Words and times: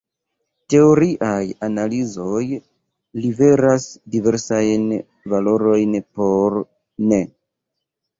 Teoriaj 0.73 1.41
analizoj 1.65 2.39
liveras 3.25 3.85
diversajn 4.15 4.87
valorojn 5.35 5.93
por 6.21 6.57
"n". 7.13 7.21